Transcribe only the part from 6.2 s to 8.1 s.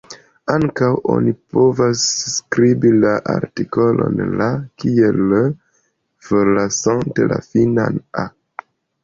forlasante la finan